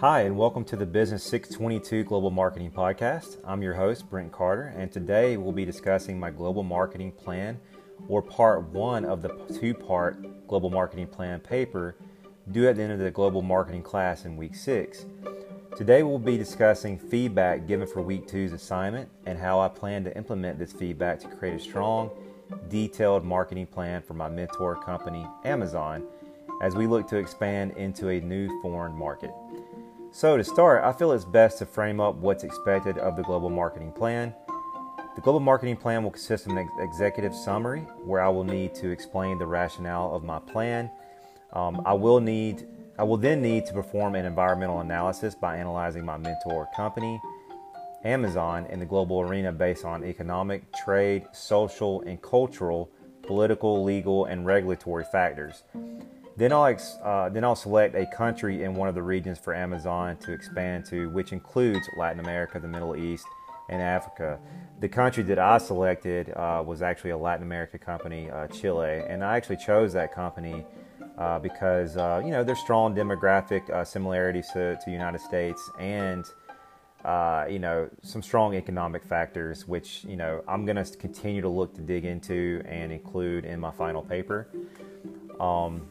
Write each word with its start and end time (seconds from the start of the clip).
Hi, 0.00 0.24
and 0.24 0.36
welcome 0.36 0.62
to 0.66 0.76
the 0.76 0.84
Business 0.84 1.24
622 1.24 2.04
Global 2.04 2.30
Marketing 2.30 2.70
Podcast. 2.70 3.38
I'm 3.46 3.62
your 3.62 3.72
host, 3.72 4.10
Brent 4.10 4.30
Carter, 4.30 4.74
and 4.76 4.92
today 4.92 5.38
we'll 5.38 5.52
be 5.52 5.64
discussing 5.64 6.20
my 6.20 6.30
global 6.30 6.62
marketing 6.62 7.12
plan 7.12 7.58
or 8.06 8.20
part 8.20 8.62
one 8.64 9.06
of 9.06 9.22
the 9.22 9.30
two 9.58 9.72
part 9.72 10.46
global 10.48 10.68
marketing 10.68 11.06
plan 11.06 11.40
paper 11.40 11.96
due 12.52 12.68
at 12.68 12.76
the 12.76 12.82
end 12.82 12.92
of 12.92 12.98
the 12.98 13.10
global 13.10 13.40
marketing 13.40 13.82
class 13.82 14.26
in 14.26 14.36
week 14.36 14.54
six. 14.54 15.06
Today 15.78 16.02
we'll 16.02 16.18
be 16.18 16.36
discussing 16.36 16.98
feedback 16.98 17.66
given 17.66 17.86
for 17.86 18.02
week 18.02 18.28
two's 18.28 18.52
assignment 18.52 19.08
and 19.24 19.38
how 19.38 19.60
I 19.60 19.68
plan 19.68 20.04
to 20.04 20.14
implement 20.14 20.58
this 20.58 20.74
feedback 20.74 21.20
to 21.20 21.28
create 21.28 21.54
a 21.54 21.58
strong, 21.58 22.10
detailed 22.68 23.24
marketing 23.24 23.66
plan 23.66 24.02
for 24.02 24.12
my 24.12 24.28
mentor 24.28 24.76
company, 24.76 25.26
Amazon, 25.46 26.06
as 26.60 26.74
we 26.74 26.86
look 26.86 27.06
to 27.08 27.16
expand 27.16 27.72
into 27.72 28.08
a 28.08 28.20
new 28.20 28.60
foreign 28.62 28.96
market. 28.96 29.32
So, 30.10 30.36
to 30.36 30.44
start, 30.44 30.84
I 30.84 30.92
feel 30.92 31.12
it's 31.12 31.24
best 31.24 31.58
to 31.58 31.66
frame 31.66 32.00
up 32.00 32.14
what's 32.16 32.44
expected 32.44 32.96
of 32.98 33.16
the 33.16 33.22
global 33.22 33.50
marketing 33.50 33.92
plan. 33.92 34.34
The 35.14 35.20
global 35.20 35.40
marketing 35.40 35.76
plan 35.76 36.02
will 36.02 36.10
consist 36.10 36.46
of 36.46 36.52
an 36.52 36.58
ex- 36.58 36.70
executive 36.78 37.34
summary 37.34 37.80
where 38.04 38.20
I 38.20 38.28
will 38.28 38.44
need 38.44 38.74
to 38.76 38.90
explain 38.90 39.38
the 39.38 39.46
rationale 39.46 40.14
of 40.14 40.24
my 40.24 40.38
plan. 40.38 40.90
Um, 41.52 41.82
I 41.84 41.94
will 41.94 42.20
need 42.20 42.66
I 42.98 43.04
will 43.04 43.18
then 43.18 43.42
need 43.42 43.66
to 43.66 43.74
perform 43.74 44.14
an 44.14 44.24
environmental 44.24 44.80
analysis 44.80 45.34
by 45.34 45.58
analyzing 45.58 46.04
my 46.04 46.16
mentor 46.16 46.66
company, 46.74 47.20
Amazon, 48.04 48.64
in 48.66 48.80
the 48.80 48.86
global 48.86 49.20
arena 49.20 49.52
based 49.52 49.84
on 49.84 50.02
economic, 50.02 50.62
trade, 50.72 51.26
social, 51.32 52.00
and 52.02 52.20
cultural, 52.22 52.90
political, 53.22 53.84
legal, 53.84 54.24
and 54.24 54.46
regulatory 54.46 55.04
factors. 55.12 55.62
Then 56.36 56.52
I'll, 56.52 56.76
uh, 57.02 57.28
then 57.30 57.44
I'll 57.44 57.56
select 57.56 57.94
a 57.94 58.06
country 58.06 58.62
in 58.62 58.74
one 58.74 58.88
of 58.88 58.94
the 58.94 59.02
regions 59.02 59.38
for 59.38 59.54
Amazon 59.54 60.18
to 60.18 60.32
expand 60.32 60.84
to, 60.86 61.08
which 61.10 61.32
includes 61.32 61.88
Latin 61.96 62.20
America, 62.20 62.60
the 62.60 62.68
Middle 62.68 62.94
East, 62.94 63.26
and 63.68 63.82
Africa. 63.82 64.38
The 64.80 64.88
country 64.88 65.22
that 65.24 65.38
I 65.38 65.58
selected 65.58 66.30
uh, 66.30 66.62
was 66.64 66.82
actually 66.82 67.10
a 67.10 67.16
Latin 67.16 67.42
America 67.42 67.78
company, 67.78 68.30
uh, 68.30 68.46
Chile, 68.48 69.02
and 69.08 69.24
I 69.24 69.36
actually 69.36 69.56
chose 69.56 69.92
that 69.94 70.12
company 70.12 70.64
uh, 71.18 71.38
because 71.38 71.96
uh, 71.96 72.20
you 72.22 72.30
know 72.30 72.44
there's 72.44 72.60
strong 72.60 72.94
demographic 72.94 73.68
uh, 73.70 73.84
similarities 73.84 74.48
to, 74.52 74.78
the 74.84 74.92
United 74.92 75.20
States 75.20 75.70
and 75.80 76.26
you 77.50 77.58
know 77.58 77.88
some 78.02 78.22
strong 78.22 78.54
economic 78.54 79.02
factors, 79.04 79.66
which 79.66 80.04
you 80.04 80.16
know 80.16 80.44
I'm 80.46 80.66
going 80.66 80.76
to 80.76 80.96
continue 80.96 81.40
to 81.40 81.48
look 81.48 81.74
to 81.76 81.80
dig 81.80 82.04
into 82.04 82.62
and 82.66 82.92
include 82.92 83.46
in 83.46 83.58
my 83.58 83.70
final 83.70 84.02
paper. 84.02 84.48
Um, 85.40 85.88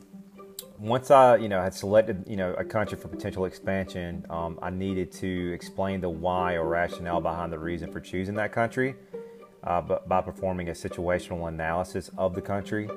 once 0.80 1.12
I, 1.12 1.38
you 1.38 1.48
know, 1.48 1.62
had 1.62 1.74
selected, 1.74 2.24
you 2.28 2.36
know, 2.36 2.54
a 2.54 2.64
country 2.64 2.98
for 2.98 3.08
potential 3.08 3.46
expansion, 3.46 4.26
um, 4.30 4.60
I 4.62 4.70
needed 4.70 5.12
to 5.14 5.54
explain 5.54 6.02
the 6.02 6.10
why 6.10 6.54
or 6.54 6.68
rationale 6.68 7.22
behind 7.22 7.52
the 7.52 7.60
reason 7.60 7.92
for 7.92 8.00
choosing 8.00 8.36
that 8.36 8.52
country, 8.52 8.96
uh, 9.64 9.82
but 9.82 10.08
by 10.08 10.22
performing 10.22 10.70
a 10.70 10.74
situational 10.74 11.48
analysis 11.48 12.12
of 12.18 12.36
the 12.36 12.42
country. 12.42 12.90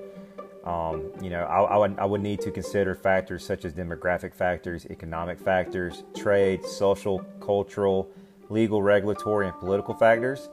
Um, 0.64 1.12
you 1.22 1.30
know, 1.30 1.44
I, 1.44 1.62
I, 1.62 1.76
would, 1.78 1.98
I 1.98 2.04
would 2.04 2.20
need 2.20 2.40
to 2.42 2.50
consider 2.50 2.94
factors 2.94 3.44
such 3.44 3.64
as 3.64 3.72
demographic 3.72 4.34
factors, 4.34 4.86
economic 4.90 5.38
factors, 5.38 6.02
trade, 6.16 6.64
social, 6.64 7.20
cultural, 7.40 8.10
legal, 8.50 8.82
regulatory, 8.82 9.46
and 9.46 9.58
political 9.58 9.94
factors. 9.94 10.50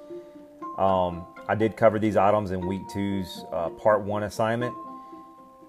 Um, 0.77 1.25
I 1.47 1.55
did 1.55 1.75
cover 1.75 1.99
these 1.99 2.17
items 2.17 2.51
in 2.51 2.65
week 2.65 2.81
two's 2.91 3.45
uh, 3.51 3.69
part 3.69 4.01
one 4.01 4.23
assignment 4.23 4.73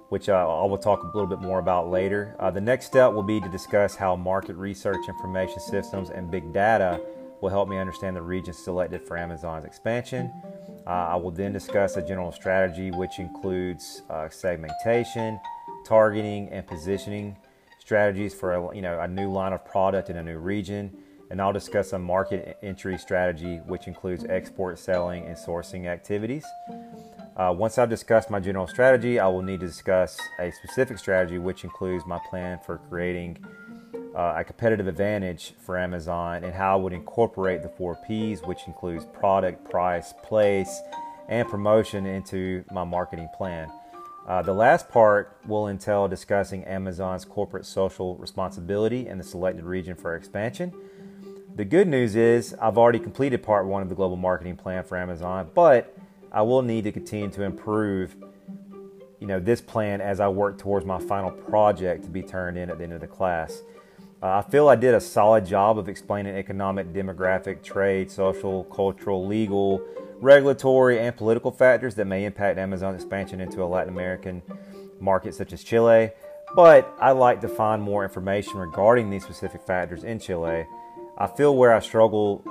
which 0.08 0.28
uh, 0.28 0.34
I 0.34 0.66
will 0.66 0.78
talk 0.78 1.02
a 1.02 1.06
little 1.06 1.26
bit 1.26 1.40
more 1.40 1.58
about 1.58 1.90
later. 1.90 2.36
Uh, 2.38 2.50
the 2.50 2.60
next 2.60 2.86
step 2.86 3.12
will 3.12 3.22
be 3.22 3.40
to 3.40 3.48
discuss 3.48 3.96
how 3.96 4.14
market 4.16 4.56
research, 4.56 5.08
information 5.08 5.60
systems, 5.60 6.10
and 6.10 6.30
big 6.30 6.52
data 6.52 7.00
will 7.40 7.50
help 7.50 7.68
me 7.68 7.78
understand 7.78 8.16
the 8.16 8.22
regions 8.22 8.58
selected 8.58 9.02
for 9.02 9.16
Amazon's 9.16 9.64
expansion. 9.64 10.32
Uh, 10.86 10.90
I 10.90 11.16
will 11.16 11.32
then 11.32 11.52
discuss 11.52 11.96
a 11.96 12.02
general 12.02 12.32
strategy, 12.32 12.90
which 12.90 13.18
includes 13.18 14.02
uh, 14.08 14.28
segmentation, 14.28 15.40
targeting, 15.84 16.48
and 16.50 16.66
positioning 16.66 17.36
strategies 17.80 18.34
for 18.34 18.54
a, 18.54 18.74
you 18.74 18.82
know 18.82 19.00
a 19.00 19.08
new 19.08 19.30
line 19.30 19.52
of 19.52 19.64
product 19.64 20.10
in 20.10 20.16
a 20.16 20.22
new 20.22 20.38
region. 20.38 20.96
And 21.28 21.42
I'll 21.42 21.52
discuss 21.52 21.92
a 21.92 21.98
market 21.98 22.56
entry 22.62 22.96
strategy, 22.98 23.56
which 23.66 23.88
includes 23.88 24.24
export 24.28 24.78
selling 24.78 25.26
and 25.26 25.36
sourcing 25.36 25.86
activities. 25.86 26.44
Uh, 27.36 27.52
once 27.52 27.76
I've 27.76 27.90
discussed 27.90 28.30
my 28.30 28.40
general 28.40 28.66
strategy, 28.66 29.20
I 29.20 29.26
will 29.26 29.42
need 29.42 29.60
to 29.60 29.66
discuss 29.66 30.18
a 30.38 30.50
specific 30.50 30.96
strategy, 30.96 31.36
which 31.36 31.64
includes 31.64 32.06
my 32.06 32.18
plan 32.30 32.58
for 32.64 32.78
creating 32.88 33.36
uh, 34.16 34.34
a 34.38 34.44
competitive 34.44 34.86
advantage 34.86 35.52
for 35.60 35.78
Amazon 35.78 36.44
and 36.44 36.54
how 36.54 36.78
I 36.78 36.82
would 36.82 36.94
incorporate 36.94 37.62
the 37.62 37.68
four 37.68 37.98
P's, 38.06 38.40
which 38.40 38.60
includes 38.66 39.04
product, 39.04 39.68
price, 39.70 40.14
place, 40.22 40.80
and 41.28 41.46
promotion 41.46 42.06
into 42.06 42.64
my 42.72 42.84
marketing 42.84 43.28
plan. 43.36 43.70
Uh, 44.26 44.40
the 44.40 44.54
last 44.54 44.88
part 44.88 45.36
will 45.46 45.68
entail 45.68 46.08
discussing 46.08 46.64
Amazon's 46.64 47.26
corporate 47.26 47.66
social 47.66 48.16
responsibility 48.16 49.08
in 49.08 49.18
the 49.18 49.24
selected 49.24 49.64
region 49.64 49.94
for 49.94 50.16
expansion. 50.16 50.72
The 51.54 51.66
good 51.66 51.86
news 51.86 52.16
is 52.16 52.54
I've 52.62 52.78
already 52.78 52.98
completed 52.98 53.42
part 53.42 53.66
one 53.66 53.82
of 53.82 53.90
the 53.90 53.94
global 53.94 54.16
marketing 54.16 54.56
plan 54.56 54.84
for 54.84 54.96
Amazon, 54.96 55.50
but 55.54 55.94
I 56.36 56.42
will 56.42 56.60
need 56.60 56.84
to 56.84 56.92
continue 56.92 57.30
to 57.30 57.44
improve, 57.44 58.14
you 59.20 59.26
know, 59.26 59.40
this 59.40 59.62
plan 59.62 60.02
as 60.02 60.20
I 60.20 60.28
work 60.28 60.58
towards 60.58 60.84
my 60.84 60.98
final 60.98 61.30
project 61.30 62.04
to 62.04 62.10
be 62.10 62.20
turned 62.20 62.58
in 62.58 62.68
at 62.68 62.76
the 62.76 62.84
end 62.84 62.92
of 62.92 63.00
the 63.00 63.06
class. 63.06 63.62
Uh, 64.22 64.42
I 64.44 64.50
feel 64.50 64.68
I 64.68 64.76
did 64.76 64.92
a 64.92 65.00
solid 65.00 65.46
job 65.46 65.78
of 65.78 65.88
explaining 65.88 66.36
economic, 66.36 66.92
demographic, 66.92 67.62
trade, 67.62 68.10
social, 68.10 68.64
cultural, 68.64 69.26
legal, 69.26 69.80
regulatory, 70.20 71.00
and 71.00 71.16
political 71.16 71.50
factors 71.50 71.94
that 71.94 72.04
may 72.04 72.26
impact 72.26 72.58
Amazon's 72.58 73.02
expansion 73.02 73.40
into 73.40 73.62
a 73.62 73.64
Latin 73.64 73.94
American 73.94 74.42
market 75.00 75.34
such 75.34 75.54
as 75.54 75.64
Chile. 75.64 76.10
But 76.54 76.94
I'd 77.00 77.12
like 77.12 77.40
to 77.40 77.48
find 77.48 77.82
more 77.82 78.04
information 78.04 78.58
regarding 78.58 79.08
these 79.08 79.24
specific 79.24 79.62
factors 79.62 80.04
in 80.04 80.18
Chile. 80.18 80.66
I 81.16 81.28
feel 81.28 81.56
where 81.56 81.72
I 81.72 81.80
struggle 81.80 82.44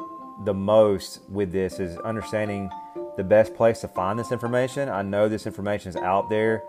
the 0.43 0.55
most 0.55 1.19
with 1.29 1.51
this 1.51 1.79
is 1.79 1.99
understanding 1.99 2.71
the 3.17 3.23
best 3.23 3.55
place 3.55 3.81
to 3.81 3.87
find 3.87 4.19
this 4.19 4.31
information. 4.31 4.89
I 4.89 5.01
know 5.01 5.29
this 5.29 5.45
information 5.45 5.89
is 5.89 5.95
out 5.95 6.29
there, 6.29 6.63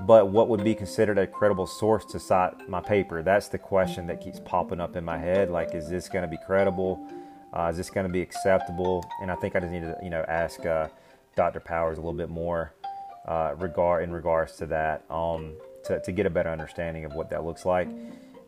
but 0.00 0.28
what 0.28 0.48
would 0.48 0.64
be 0.64 0.74
considered 0.74 1.18
a 1.18 1.26
credible 1.26 1.66
source 1.66 2.04
to 2.06 2.18
cite 2.18 2.68
my 2.68 2.80
paper? 2.80 3.22
That's 3.22 3.48
the 3.48 3.58
question 3.58 4.06
that 4.08 4.20
keeps 4.20 4.40
popping 4.40 4.80
up 4.80 4.96
in 4.96 5.04
my 5.04 5.18
head. 5.18 5.50
Like, 5.50 5.74
is 5.74 5.88
this 5.88 6.08
going 6.08 6.22
to 6.22 6.28
be 6.28 6.38
credible? 6.46 7.06
Uh, 7.52 7.68
is 7.70 7.76
this 7.76 7.90
going 7.90 8.06
to 8.06 8.12
be 8.12 8.20
acceptable? 8.20 9.04
And 9.22 9.30
I 9.30 9.34
think 9.36 9.56
I 9.56 9.60
just 9.60 9.72
need 9.72 9.80
to, 9.82 9.96
you 10.02 10.10
know, 10.10 10.24
ask 10.28 10.64
uh, 10.66 10.88
Dr. 11.36 11.60
Powers 11.60 11.98
a 11.98 12.00
little 12.00 12.12
bit 12.12 12.28
more 12.28 12.74
uh, 13.26 13.54
regard 13.56 14.02
in 14.02 14.12
regards 14.12 14.56
to 14.56 14.66
that 14.66 15.04
um, 15.10 15.54
to, 15.84 16.00
to 16.00 16.12
get 16.12 16.26
a 16.26 16.30
better 16.30 16.50
understanding 16.50 17.04
of 17.04 17.14
what 17.14 17.30
that 17.30 17.44
looks 17.44 17.64
like 17.64 17.88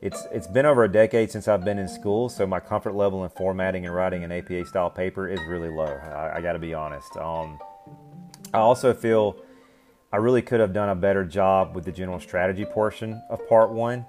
it's 0.03 0.27
it's 0.33 0.47
been 0.47 0.65
over 0.65 0.85
a 0.85 0.91
decade 0.91 1.31
since 1.31 1.47
I've 1.47 1.65
been 1.65 1.79
in 1.79 1.89
school, 1.89 2.29
so 2.29 2.47
my 2.47 2.61
comfort 2.61 2.95
level 2.95 3.23
in 3.25 3.31
formatting 3.31 3.85
and 3.85 3.95
writing 3.95 4.25
an 4.25 4.33
APA 4.33 4.65
style 4.65 4.91
paper 4.91 5.29
is 5.29 5.41
really 5.47 5.69
low. 5.69 5.85
I, 5.85 6.37
I 6.37 6.41
got 6.41 6.55
to 6.55 6.59
be 6.59 6.73
honest. 6.73 7.17
Um, 7.17 7.59
I 8.55 8.59
also 8.59 8.95
feel 8.95 9.37
I 10.13 10.17
really 10.17 10.43
could 10.43 10.61
have 10.61 10.73
done 10.73 10.89
a 10.89 10.95
better 10.95 11.25
job 11.25 11.75
with 11.75 11.85
the 11.85 11.93
general 11.93 12.19
strategy 12.19 12.65
portion 12.65 13.23
of 13.29 13.47
part 13.49 13.71
one. 13.71 14.07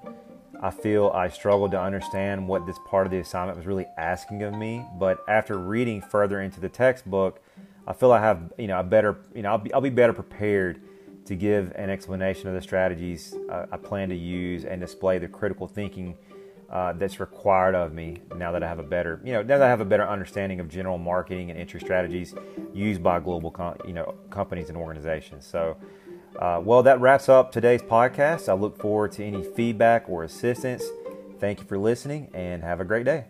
I 0.64 0.72
feel 0.72 1.12
I 1.14 1.28
struggled 1.28 1.72
to 1.72 1.82
understand 1.82 2.48
what 2.48 2.66
this 2.66 2.78
part 2.88 3.06
of 3.06 3.12
the 3.12 3.20
assignment 3.20 3.58
was 3.58 3.66
really 3.68 3.88
asking 3.98 4.44
of 4.44 4.54
me, 4.54 4.86
but 4.98 5.18
after 5.28 5.58
reading 5.58 6.02
further 6.02 6.42
into 6.42 6.62
the 6.62 6.70
textbook, 6.70 7.42
I 7.86 7.94
feel 7.94 8.14
I 8.14 8.22
have 8.22 8.54
you 8.58 8.68
know 8.68 8.80
a 8.80 8.84
better 8.84 9.18
you 9.36 9.42
know 9.42 9.50
I'll 9.50 9.58
be, 9.58 9.74
I'll 9.74 9.82
be 9.82 9.90
better 9.90 10.14
prepared 10.14 10.82
to 11.26 11.36
give 11.36 11.72
an 11.76 11.90
explanation 11.90 12.48
of 12.48 12.56
the 12.56 12.62
strategies 12.62 13.36
uh, 13.50 13.66
I 13.72 13.78
plan 13.78 14.10
to 14.10 14.16
use 14.16 14.66
and 14.66 14.82
display 14.82 15.18
the 15.20 15.28
critical 15.28 15.68
thinking 15.68 16.18
uh, 16.70 16.94
that's 16.94 17.20
required 17.20 17.76
of 17.76 17.94
me 17.94 18.18
now 18.38 18.52
that 18.54 18.64
I 18.64 18.68
have 18.68 18.80
a 18.80 18.84
better, 18.84 19.20
you 19.24 19.34
know, 19.34 19.42
now 19.42 19.58
that 19.58 19.68
I 19.68 19.70
have 19.70 19.82
a 19.82 19.86
better 19.86 20.08
understanding 20.08 20.62
of 20.62 20.70
general 20.70 20.98
marketing 20.98 21.52
and 21.52 21.60
entry 21.60 21.82
strategies 21.82 22.34
used 22.74 23.04
by 23.04 23.20
global, 23.20 23.52
com- 23.52 23.78
you 23.86 23.94
know, 23.94 24.16
companies 24.30 24.70
and 24.70 24.78
organizations. 24.78 25.46
So, 25.46 25.76
uh, 26.40 26.62
well, 26.64 26.82
that 26.84 27.02
wraps 27.02 27.28
up 27.28 27.52
today's 27.52 27.82
podcast. 27.82 28.48
I 28.48 28.54
look 28.54 28.80
forward 28.80 29.12
to 29.14 29.26
any 29.26 29.44
feedback 29.44 30.08
or 30.08 30.24
assistance. 30.24 30.84
Thank 31.40 31.60
you 31.60 31.66
for 31.66 31.78
listening 31.78 32.30
and 32.34 32.64
have 32.64 32.80
a 32.80 32.86
great 32.86 33.04
day. 33.04 33.26